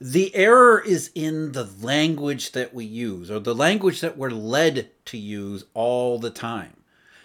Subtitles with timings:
[0.00, 4.90] The error is in the language that we use, or the language that we're led
[5.06, 6.76] to use all the time.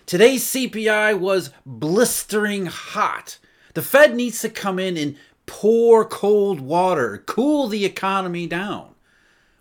[0.06, 3.38] Today's CPI was blistering hot.
[3.74, 8.94] The Fed needs to come in and pour cold water, cool the economy down.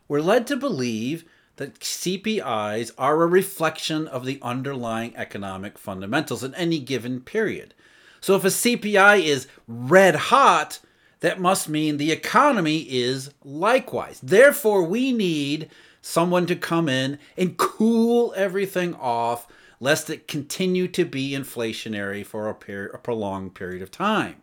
[0.07, 1.25] We're led to believe
[1.57, 7.75] that CPIs are a reflection of the underlying economic fundamentals in any given period.
[8.21, 10.81] So if a CPI is red hot,
[11.21, 14.21] that must mean the economy is likewise.
[14.23, 19.47] Therefore, we need someone to come in and cool everything off
[19.81, 24.37] lest it continue to be inflationary for a, period, a prolonged period of time.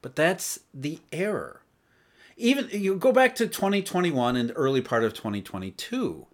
[0.00, 1.62] But that's the error.
[2.36, 6.26] Even you go back to 2021 and the early part of 2022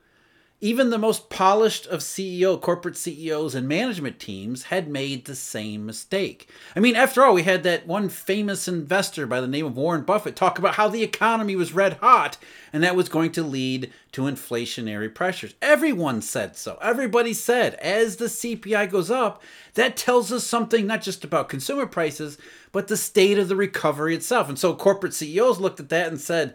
[0.60, 5.86] even the most polished of CEO, corporate CEOs, and management teams had made the same
[5.86, 6.48] mistake.
[6.74, 10.02] I mean, after all, we had that one famous investor by the name of Warren
[10.02, 12.38] Buffett talk about how the economy was red hot
[12.72, 15.54] and that was going to lead to inflationary pressures.
[15.62, 16.76] Everyone said so.
[16.82, 19.40] Everybody said as the CPI goes up,
[19.74, 22.36] that tells us something not just about consumer prices,
[22.72, 24.48] but the state of the recovery itself.
[24.48, 26.54] And so corporate CEOs looked at that and said,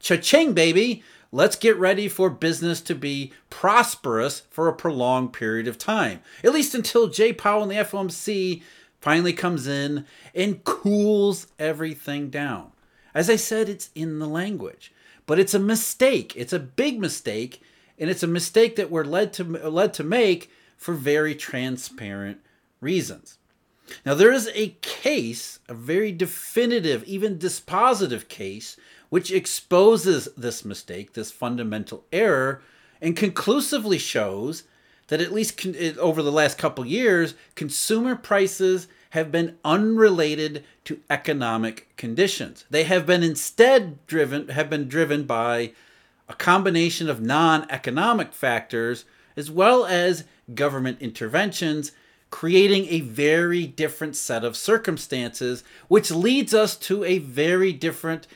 [0.00, 5.78] cha-ching, baby Let's get ready for business to be prosperous for a prolonged period of
[5.78, 8.62] time, at least until Jay Powell and the FOMC
[9.00, 12.72] finally comes in and cools everything down.
[13.14, 14.92] As I said, it's in the language,
[15.26, 16.34] but it's a mistake.
[16.36, 17.62] It's a big mistake,
[17.96, 22.40] and it's a mistake that we're led to led to make for very transparent
[22.80, 23.38] reasons.
[24.04, 28.76] Now, there is a case, a very definitive, even dispositive case,
[29.10, 32.62] which exposes this mistake, this fundamental error,
[33.02, 34.64] and conclusively shows
[35.08, 41.00] that at least con- over the last couple years, consumer prices have been unrelated to
[41.10, 42.64] economic conditions.
[42.70, 45.72] They have been instead driven have been driven by
[46.28, 49.04] a combination of non-economic factors
[49.36, 50.24] as well as
[50.54, 51.90] government interventions
[52.30, 58.26] creating a very different set of circumstances, which leads us to a very different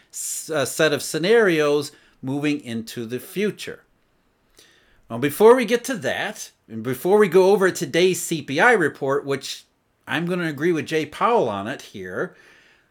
[0.52, 3.84] uh, set of scenarios moving into the future.
[5.08, 9.64] Well, before we get to that, and before we go over today's CPI report, which
[10.08, 12.34] I'm going to agree with Jay Powell on it here,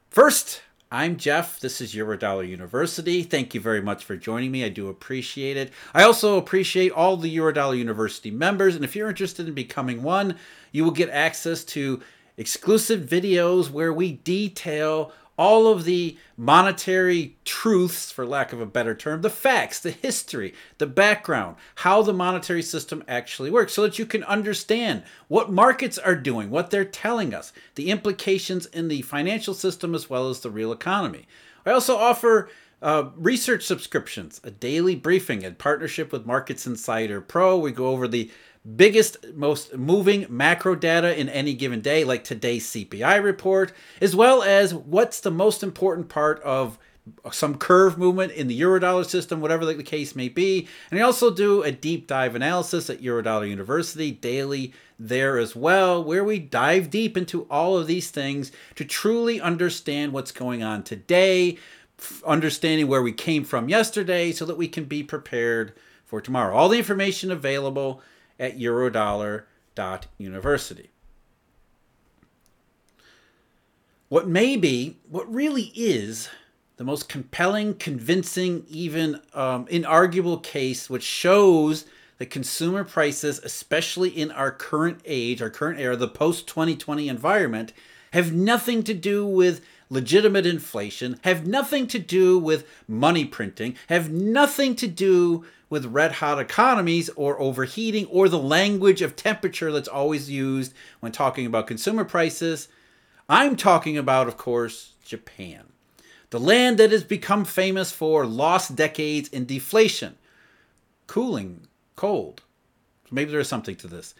[0.09, 0.61] first,
[0.93, 1.59] I'm Jeff.
[1.59, 3.23] This is Eurodollar University.
[3.23, 4.63] Thank you very much for joining me.
[4.63, 5.73] I do appreciate it.
[5.91, 8.75] I also appreciate all the Eurodollar University members.
[8.75, 10.37] And if you're interested in becoming one,
[10.71, 11.99] you will get access to
[12.37, 18.93] exclusive videos where we detail all of the monetary truths, for lack of a better
[18.93, 23.97] term, the facts, the history, the background, how the monetary system actually works, so that
[23.97, 29.01] you can understand what markets are doing, what they're telling us, the implications in the
[29.01, 31.27] financial system as well as the real economy.
[31.65, 32.49] I also offer
[32.83, 37.57] uh, research subscriptions, a daily briefing in partnership with Markets Insider Pro.
[37.57, 38.29] We go over the
[38.75, 44.41] biggest, most moving macro data in any given day, like today's CPI report, as well
[44.41, 46.77] as what's the most important part of
[47.31, 50.67] some curve movement in the Eurodollar system, whatever the case may be.
[50.89, 56.01] And I also do a deep dive analysis at Eurodollar University daily there as well,
[56.01, 60.83] where we dive deep into all of these things to truly understand what's going on
[60.83, 61.57] today,
[62.25, 65.73] understanding where we came from yesterday, so that we can be prepared
[66.05, 66.55] for tomorrow.
[66.55, 68.01] All the information available
[68.43, 70.91] at eurodollar.university.
[74.09, 76.27] What may be, what really is,
[76.75, 81.85] the most compelling, convincing, even um, inarguable case which shows
[82.17, 87.71] that consumer prices, especially in our current age, our current era, the post 2020 environment,
[88.11, 89.61] have nothing to do with
[89.93, 96.13] legitimate inflation, have nothing to do with money printing, have nothing to do with red
[96.13, 101.67] hot economies or overheating or the language of temperature that's always used when talking about
[101.67, 102.67] consumer prices.
[103.29, 105.63] I'm talking about, of course, Japan,
[106.31, 110.17] the land that has become famous for lost decades in deflation,
[111.07, 112.41] cooling, cold.
[113.11, 114.15] Maybe there's something to this.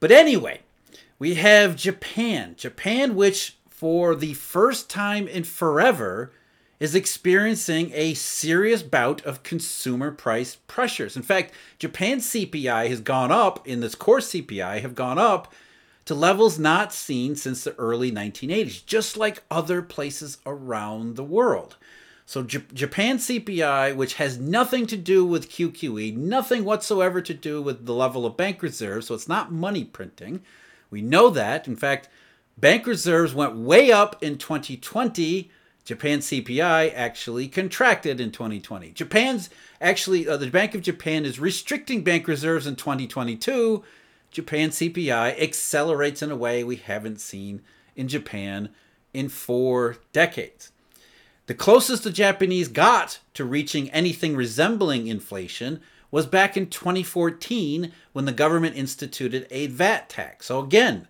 [0.00, 0.60] But anyway,
[1.18, 2.54] we have Japan.
[2.56, 6.30] Japan, which for the first time in forever
[6.78, 11.16] is experiencing a serious bout of consumer price pressures.
[11.16, 15.52] In fact, Japan's CPI has gone up, in this core CPI, have gone up
[16.04, 21.76] to levels not seen since the early 1980s, just like other places around the world.
[22.24, 27.60] So, J- Japan CPI, which has nothing to do with QQE, nothing whatsoever to do
[27.60, 30.44] with the level of bank reserves, so it's not money printing.
[30.88, 31.66] We know that.
[31.66, 32.08] In fact,
[32.58, 35.50] bank reserves went way up in 2020
[35.84, 38.92] Japan's CPI actually contracted in 2020.
[38.92, 39.50] Japan's
[39.80, 43.82] actually, uh, the Bank of Japan is restricting bank reserves in 2022.
[44.30, 47.62] Japan's CPI accelerates in a way we haven't seen
[47.96, 48.68] in Japan
[49.12, 50.70] in four decades.
[51.46, 55.80] The closest the Japanese got to reaching anything resembling inflation
[56.12, 60.46] was back in 2014 when the government instituted a VAT tax.
[60.46, 61.08] So, again,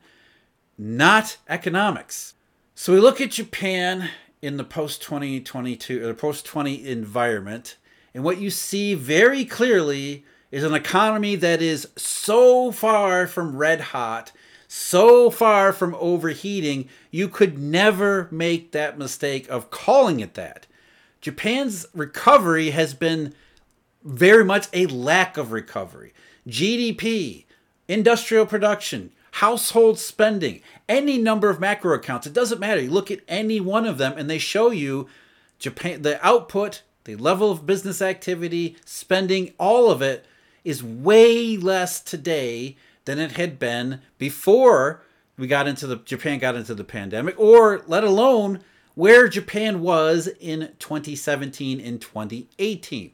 [0.78, 2.34] not economics.
[2.74, 4.10] So, we look at Japan
[4.40, 7.76] in the post 2022 or the post 20 environment,
[8.14, 13.80] and what you see very clearly is an economy that is so far from red
[13.80, 14.32] hot,
[14.68, 20.66] so far from overheating, you could never make that mistake of calling it that.
[21.20, 23.34] Japan's recovery has been
[24.04, 26.12] very much a lack of recovery.
[26.48, 27.44] GDP,
[27.88, 32.80] industrial production, household spending, any number of macro accounts, it doesn't matter.
[32.80, 35.08] You look at any one of them and they show you
[35.58, 40.26] Japan the output, the level of business activity, spending, all of it
[40.64, 45.02] is way less today than it had been before
[45.38, 48.60] we got into the Japan got into the pandemic or let alone
[48.94, 53.12] where Japan was in 2017 and 2018.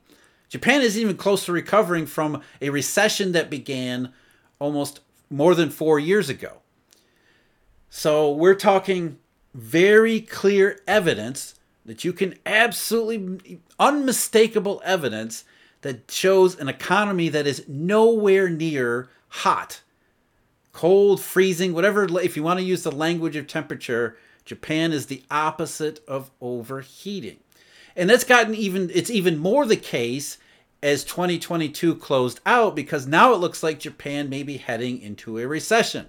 [0.49, 4.13] Japan is even close to recovering from a recession that began
[4.59, 6.59] almost more than four years ago.
[7.91, 9.19] So we're talking
[9.55, 11.55] very clear evidence
[11.85, 15.45] that you can absolutely unmistakable evidence
[15.81, 19.81] that shows an economy that is nowhere near hot,
[20.73, 22.05] cold, freezing, whatever.
[22.21, 27.39] If you want to use the language of temperature, Japan is the opposite of overheating.
[27.97, 30.39] And that's gotten even, it's even more the case
[30.83, 35.47] as 2022 closed out because now it looks like Japan may be heading into a
[35.47, 36.09] recession.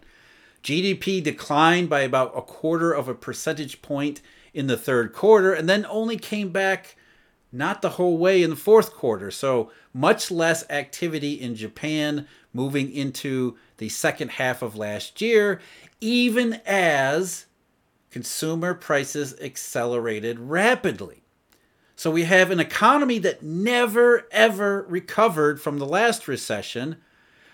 [0.64, 4.22] GDP declined by about a quarter of a percentage point
[4.54, 6.96] in the third quarter and then only came back
[7.52, 9.32] not the whole way in the fourth quarter.
[9.32, 15.60] So much less activity in Japan moving into the second half of last year,
[16.00, 17.46] even as
[18.12, 21.24] consumer prices accelerated rapidly.
[22.00, 26.96] So we have an economy that never, ever recovered from the last recession,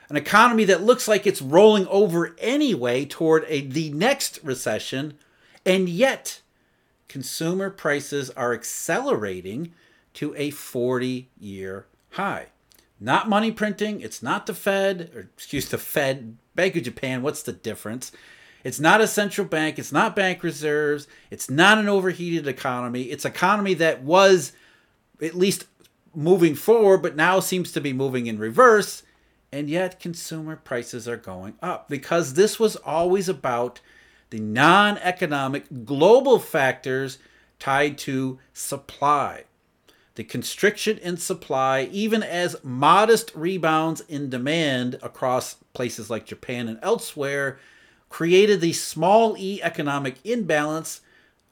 [0.08, 5.16] an economy that looks like it's rolling over anyway toward a, the next recession,
[5.66, 6.42] and yet
[7.08, 9.74] consumer prices are accelerating
[10.14, 12.50] to a 40 year high.
[13.00, 17.42] Not money printing, it's not the Fed, or excuse the Fed, Bank of Japan, what's
[17.42, 18.12] the difference?
[18.66, 19.78] It's not a central bank.
[19.78, 21.08] It's not bank reserves.
[21.30, 23.04] It's not an overheated economy.
[23.04, 24.54] It's economy that was
[25.22, 25.68] at least
[26.16, 29.04] moving forward, but now seems to be moving in reverse.
[29.52, 33.82] And yet consumer prices are going up because this was always about
[34.32, 37.20] the non economic global factors
[37.60, 39.44] tied to supply.
[40.16, 46.80] The constriction in supply, even as modest rebounds in demand across places like Japan and
[46.82, 47.60] elsewhere,
[48.10, 51.02] created the small e economic imbalance.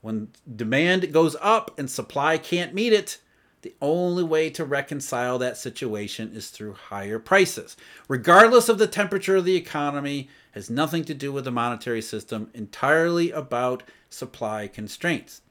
[0.02, 3.20] When demand goes up and supply can't meet it,
[3.62, 7.78] the only way to reconcile that situation is through higher prices.
[8.10, 12.50] Regardless of the temperature of the economy, has nothing to do with the monetary system,
[12.54, 15.42] entirely about supply constraints.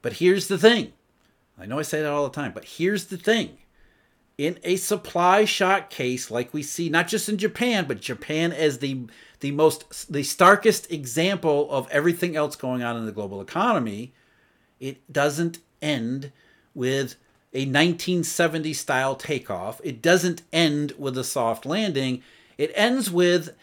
[0.00, 0.92] But here's the thing.
[1.58, 3.58] I know I say that all the time, but here's the thing.
[4.40, 8.78] In a supply shock case like we see not just in Japan, but Japan as
[8.78, 9.02] the
[9.40, 14.14] the most the starkest example of everything else going on in the global economy
[14.80, 16.32] it doesn't end
[16.74, 17.16] with
[17.52, 19.78] a 1970 style takeoff.
[19.84, 22.22] It doesn't end with a soft landing.
[22.56, 23.54] It ends with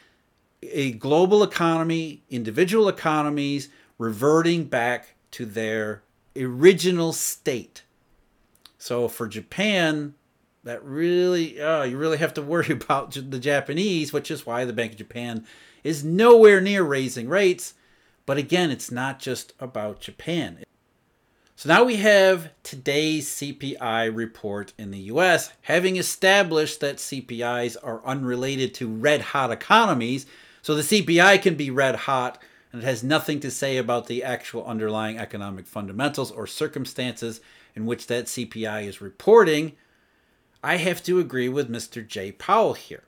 [0.62, 6.04] a global economy individual economies reverting back to their
[6.36, 7.82] original state.
[8.78, 10.14] So for japan
[10.68, 14.74] that really oh, you really have to worry about the japanese which is why the
[14.74, 15.46] bank of japan
[15.88, 17.74] is nowhere near raising rates.
[18.26, 20.60] But again, it's not just about Japan.
[21.56, 28.06] So now we have today's CPI report in the US, having established that CPIs are
[28.06, 30.26] unrelated to red hot economies.
[30.62, 32.38] So the CPI can be red hot
[32.74, 37.40] and it has nothing to say about the actual underlying economic fundamentals or circumstances
[37.76, 39.72] in which that CPI is reporting.
[40.68, 42.06] I have to agree with Mr.
[42.06, 43.06] Jay Powell here.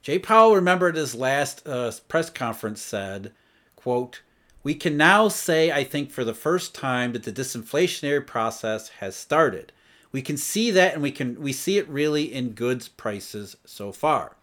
[0.00, 3.32] Jay Powell remembered his last uh, press conference said,
[3.76, 4.22] quote,
[4.62, 9.14] we can now say, I think, for the first time that the disinflationary process has
[9.14, 9.70] started.
[10.12, 13.92] We can see that and we can we see it really in goods prices so
[13.92, 14.36] far.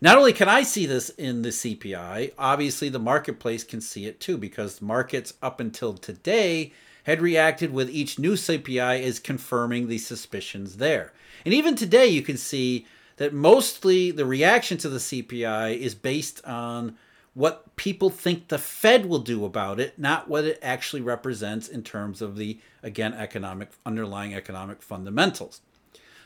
[0.00, 4.18] Not only can I see this in the CPI, obviously the marketplace can see it
[4.18, 6.72] too because markets up until today
[7.04, 11.12] had reacted with each new CPI is confirming the suspicions there.
[11.44, 12.86] And even today, you can see
[13.16, 16.96] that mostly the reaction to the CPI is based on
[17.34, 21.82] what people think the Fed will do about it, not what it actually represents in
[21.82, 25.60] terms of the, again, economic, underlying economic fundamentals.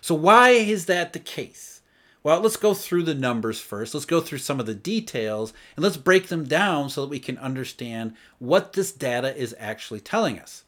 [0.01, 1.81] So, why is that the case?
[2.23, 3.95] Well, let's go through the numbers first.
[3.95, 7.21] Let's go through some of the details and let's break them down so that we
[7.21, 10.65] can understand what this data is actually telling us.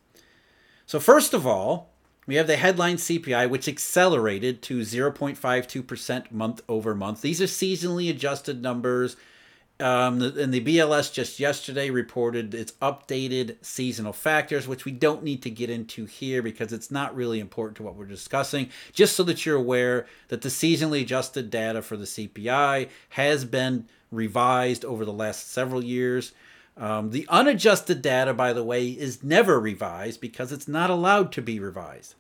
[0.87, 1.90] So, first of all,
[2.31, 7.23] we have the headline CPI, which accelerated to 0.52% month over month.
[7.23, 9.17] These are seasonally adjusted numbers
[9.81, 15.43] um, and the BLS just yesterday reported its updated seasonal factors, which we don't need
[15.43, 18.69] to get into here because it's not really important to what we're discussing.
[18.93, 23.87] Just so that you're aware that the seasonally adjusted data for the CPI has been
[24.11, 26.33] revised over the last several years.
[26.77, 31.43] Um, the unadjusted data, by the way, is never revised because it's not allowed to
[31.43, 32.15] be revised.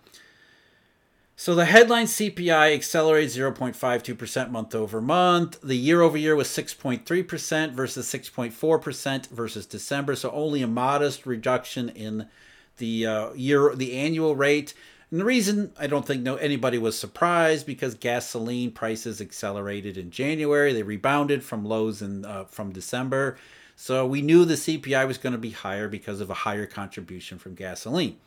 [1.40, 5.58] So the headline CPI accelerated 0.52% month over month.
[5.62, 10.16] The year over year was 6.3% versus 6.4% versus December.
[10.16, 12.28] So only a modest reduction in
[12.76, 14.74] the uh, year, the annual rate.
[15.10, 20.10] And the reason I don't think no anybody was surprised because gasoline prices accelerated in
[20.10, 20.74] January.
[20.74, 23.38] They rebounded from lows in uh, from December.
[23.76, 27.38] So we knew the CPI was going to be higher because of a higher contribution
[27.38, 28.18] from gasoline.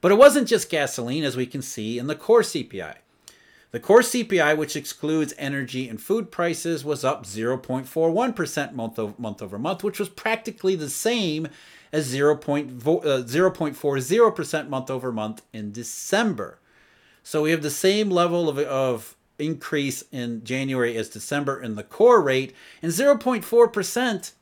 [0.00, 2.96] But it wasn't just gasoline, as we can see in the core CPI.
[3.70, 9.42] The core CPI, which excludes energy and food prices, was up 0.41% month over month,
[9.42, 11.48] over month which was practically the same
[11.92, 16.58] as 0.40% uh, month over month in December.
[17.22, 21.82] So we have the same level of, of increase in January as December in the
[21.82, 24.32] core rate, and 0.4%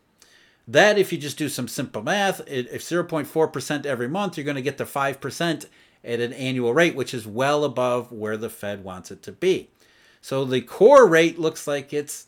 [0.68, 4.62] that, if you just do some simple math, if 0.4% every month, you're going to
[4.62, 5.66] get to 5%
[6.04, 9.70] at an annual rate, which is well above where the Fed wants it to be.
[10.20, 12.26] So the core rate looks like it's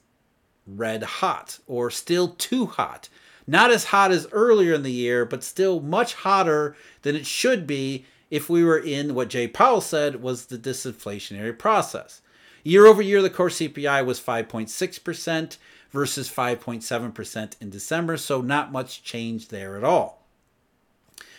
[0.67, 3.09] red hot or still too hot.
[3.47, 7.67] Not as hot as earlier in the year, but still much hotter than it should
[7.67, 12.21] be if we were in what Jay Powell said was the disinflationary process.
[12.63, 15.57] Year over year, the core CPI was 5.6%
[15.91, 20.27] versus 5.7% in December, so not much change there at all.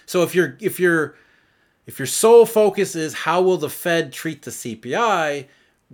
[0.05, 1.15] So if you're if you're
[1.85, 5.47] if your sole focus is how will the Fed treat the CPI,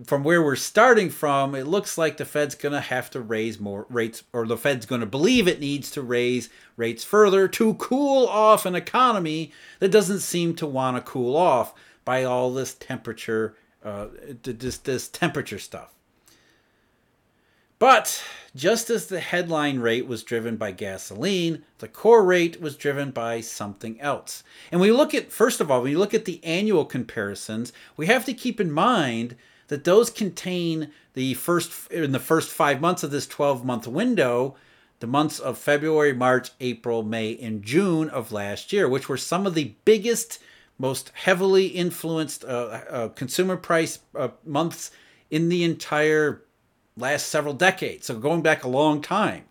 [0.04, 3.60] from where we're starting from, it looks like the Fed's going to have to raise
[3.60, 7.76] more rates, or the Fed's going to believe it needs to raise rates further to
[7.76, 12.74] cool off an economy that doesn't seem to want to cool off by all this
[12.74, 14.08] temperature, uh,
[14.44, 15.95] this, this temperature stuff.
[17.78, 18.24] But
[18.56, 23.42] just as the headline rate was driven by gasoline, the core rate was driven by
[23.42, 24.44] something else.
[24.72, 28.08] And we look at, first of all, when you look at the annual comparisons, we
[28.08, 29.36] have to keep in mind
[29.68, 34.56] that those contain the first, in the first five months of this 12 month window,
[35.02, 39.46] the months of February, March, April, May, and June of last year, which were some
[39.46, 40.40] of the biggest,
[40.78, 44.92] most heavily influenced uh, uh, consumer price uh, months
[45.30, 46.45] in the entire
[46.98, 49.46] last several decades, so going back a long time.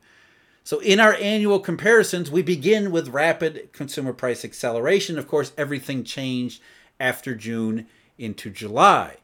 [0.63, 5.19] So in our annual comparisons, we begin with rapid consumer price acceleration.
[5.19, 6.63] Of course, everything changed
[6.99, 7.87] after June
[8.17, 9.19] into July.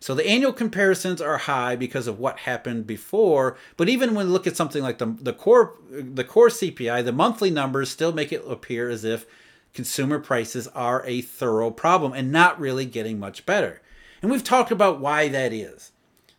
[0.00, 4.32] So the annual comparisons are high because of what happened before, but even when we
[4.32, 8.32] look at something like the, the core the core CPI, the monthly numbers still make
[8.32, 9.26] it appear as if
[9.72, 13.80] consumer prices are a thorough problem and not really getting much better.
[14.20, 15.91] And we've talked about why that is.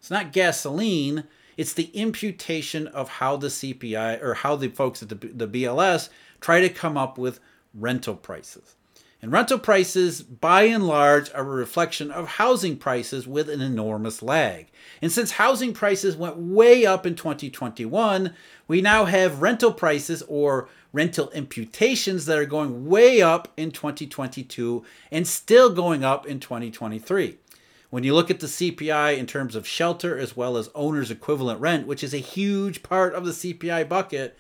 [0.04, 1.24] It's not gasoline.
[1.56, 6.10] It's the imputation of how the CPI or how the folks at the, the BLS
[6.42, 7.40] try to come up with
[7.74, 8.76] rental prices.
[9.22, 14.22] And rental prices, by and large, are a reflection of housing prices with an enormous
[14.22, 14.68] lag.
[15.02, 18.34] And since housing prices went way up in 2021,
[18.68, 24.84] we now have rental prices or rental imputations that are going way up in 2022
[25.14, 27.38] and still going up in 2023.
[27.94, 31.62] When you look at the CPI in terms of shelter as well as owner's equivalent
[31.62, 34.36] rent, which is a huge part of the CPI bucket,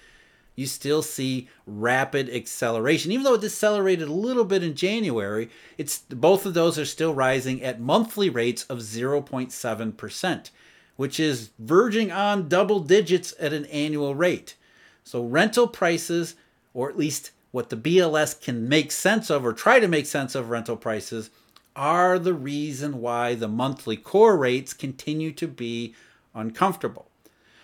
[0.55, 3.12] you still see rapid acceleration.
[3.12, 7.13] Even though it decelerated a little bit in January, it's both of those are still
[7.13, 10.50] rising at monthly rates of 0.7%,
[10.95, 14.55] which is verging on double digits at an annual rate.
[15.03, 16.33] So rental prices,
[16.74, 20.33] or at least what the BLS can make sense of or try to make sense
[20.33, 21.29] of rental prices,
[21.75, 25.95] are the reason why the monthly core rates continue to be
[26.33, 27.09] uncomfortable.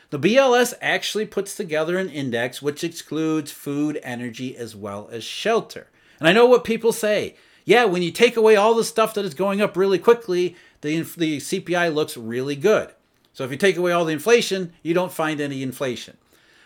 [0.10, 5.88] The BLS actually puts together an index which excludes food, energy, as well as shelter.
[6.20, 7.36] And I know what people say.
[7.64, 11.02] Yeah, when you take away all the stuff that is going up really quickly, the,
[11.02, 12.92] the CPI looks really good.
[13.34, 16.18] So if you take away all the inflation, you don't find any inflation.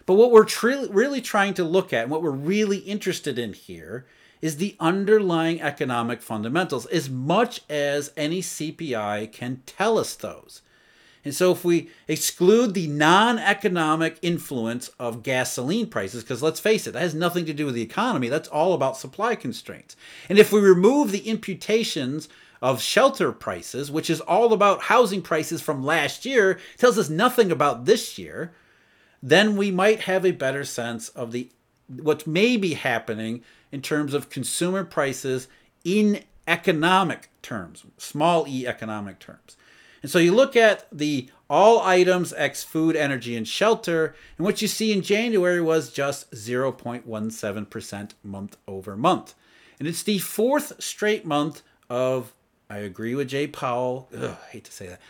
[0.05, 3.53] But what we're tr- really trying to look at and what we're really interested in
[3.53, 4.05] here
[4.43, 10.61] is the underlying economic fundamentals as much as any CPI can tell us those.
[11.23, 16.85] And so, if we exclude the non economic influence of gasoline prices, because let's face
[16.85, 19.95] it, that has nothing to do with the economy, that's all about supply constraints.
[20.27, 22.27] And if we remove the imputations
[22.61, 27.49] of shelter prices, which is all about housing prices from last year, tells us nothing
[27.49, 28.51] about this year,
[29.21, 31.49] then we might have a better sense of the
[31.87, 33.41] what may be happening
[33.73, 35.47] in terms of consumer prices
[35.83, 39.57] in economic terms, small e economic terms.
[40.03, 44.61] And so you look at the all items ex food, energy, and shelter, and what
[44.61, 49.33] you see in January was just 0.17% month over month.
[49.79, 52.31] And it's the fourth straight month of,
[52.69, 55.01] I agree with Jay Powell, ugh, I hate to say that,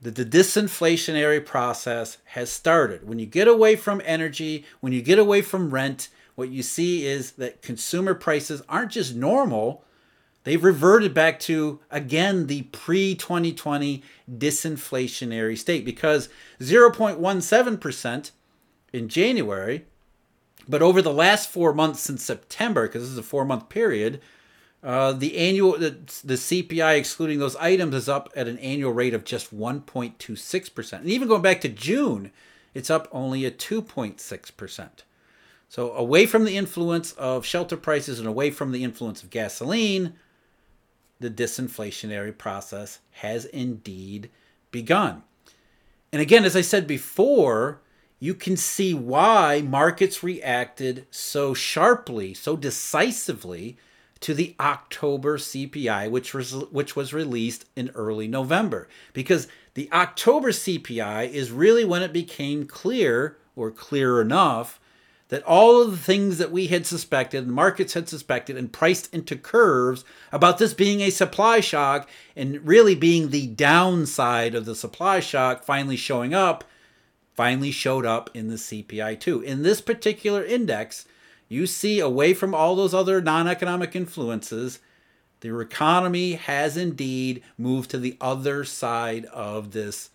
[0.00, 3.06] that the disinflationary process has started.
[3.06, 7.06] When you get away from energy, when you get away from rent, what you see
[7.06, 9.84] is that consumer prices aren't just normal,
[10.44, 16.28] They've reverted back to, again, the pre 2020 disinflationary state because
[16.60, 18.30] 0.17%
[18.92, 19.84] in January,
[20.68, 24.20] but over the last four months since September, because this is a four month period,
[24.82, 25.90] uh, the annual the,
[26.24, 30.92] the CPI excluding those items is up at an annual rate of just 1.26%.
[30.92, 32.32] And even going back to June,
[32.74, 34.88] it's up only at 2.6%.
[35.72, 40.12] So away from the influence of shelter prices and away from the influence of gasoline,
[41.18, 44.28] the disinflationary process has indeed
[44.70, 45.22] begun.
[46.12, 47.80] And again, as I said before,
[48.20, 53.78] you can see why markets reacted so sharply, so decisively
[54.20, 60.50] to the October CPI, which was which was released in early November, because the October
[60.50, 64.78] CPI is really when it became clear or clear enough
[65.32, 69.12] that all of the things that we had suspected, the markets had suspected, and priced
[69.14, 74.74] into curves about this being a supply shock and really being the downside of the
[74.76, 76.64] supply shock finally showing up,
[77.32, 79.40] finally showed up in the CPI too.
[79.40, 81.06] In this particular index,
[81.48, 84.80] you see away from all those other non economic influences,
[85.40, 90.10] the economy has indeed moved to the other side of this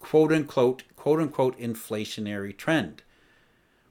[0.00, 3.02] quote unquote, quote unquote inflationary trend.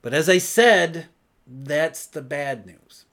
[0.01, 1.07] But as I said,
[1.47, 3.05] that's the bad news.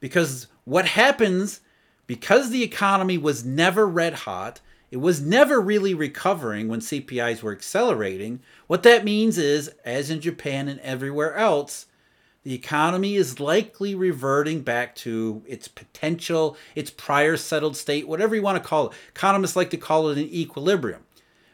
[0.00, 1.60] Because what happens,
[2.06, 4.60] because the economy was never red hot,
[4.90, 8.40] it was never really recovering when CPIs were accelerating.
[8.66, 11.86] What that means is, as in Japan and everywhere else,
[12.42, 18.40] the economy is likely reverting back to its potential, its prior settled state, whatever you
[18.40, 18.96] want to call it.
[19.10, 21.02] Economists like to call it an equilibrium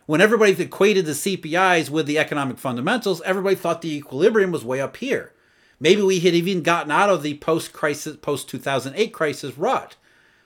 [0.06, 4.80] when everybody equated the CPIs with the economic fundamentals, everybody thought the equilibrium was way
[4.80, 5.32] up here.
[5.80, 9.96] Maybe we had even gotten out of the post crisis, post 2008 crisis rut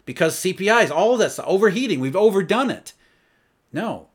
[0.04, 2.92] because CPIs, all of this overheating, we've overdone it.
[3.72, 4.08] No.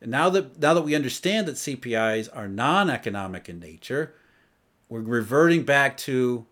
[0.00, 4.14] Now that now that we understand that CPIs are non-economic in nature,
[4.88, 6.46] we're reverting back to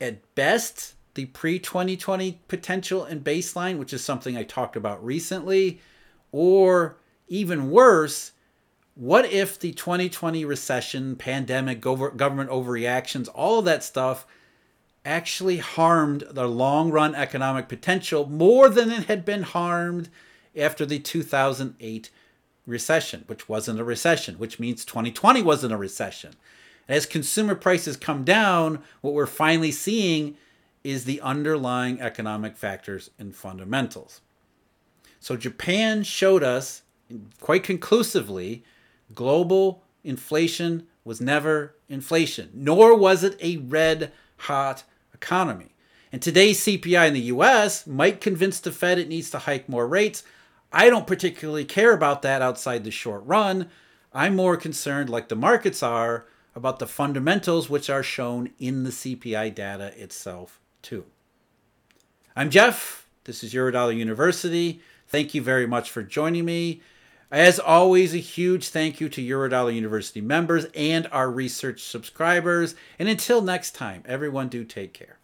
[0.00, 5.80] at best the pre-2020 potential and baseline, which is something I talked about recently,
[6.32, 6.96] or
[7.32, 8.32] even worse,
[8.94, 14.26] what if the 2020 recession, pandemic, government overreactions, all of that stuff
[15.02, 20.10] actually harmed the long run economic potential more than it had been harmed
[20.54, 22.10] after the 2008
[22.66, 26.34] recession, which wasn't a recession, which means 2020 wasn't a recession.
[26.86, 30.36] As consumer prices come down, what we're finally seeing
[30.84, 34.20] is the underlying economic factors and fundamentals.
[35.18, 36.82] So Japan showed us
[37.40, 38.64] quite conclusively
[39.14, 45.74] global inflation was never inflation, nor was it a red hot economy.
[46.12, 49.86] And today's CPI in the US might convince the Fed it needs to hike more
[49.86, 50.22] rates.
[50.72, 53.68] I don't particularly care about that outside the short run.
[54.12, 58.90] I'm more concerned, like the markets are, about the fundamentals which are shown in the
[58.90, 61.06] CPI data itself, too.
[62.36, 63.06] I'm Jeff.
[63.24, 64.80] This is Eurodollar University.
[65.08, 66.82] Thank you very much for joining me.
[67.30, 72.74] As always, a huge thank you to Eurodollar University members and our research subscribers.
[72.98, 75.18] And until next time, everyone do take care.